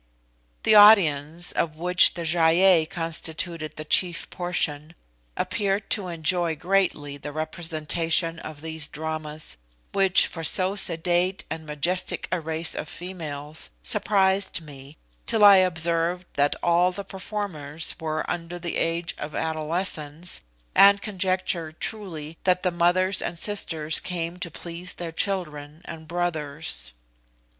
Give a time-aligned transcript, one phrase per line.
[0.63, 4.95] The audience, of which the Gy ei constituted the chief portion,
[5.37, 9.57] appeared to enjoy greatly the representation of these dramas,
[9.93, 16.25] which, for so sedate and majestic a race of females, surprised me, till I observed
[16.33, 20.41] that all the performers were under the age of adolescence,
[20.73, 26.93] and conjectured truly that the mothers and sisters came to please their children and brothers.